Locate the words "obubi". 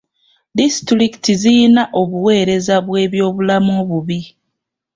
3.81-4.19